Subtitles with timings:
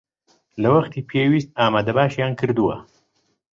[0.61, 2.75] لە وەختی پێویست ئامادەباشییان کردووە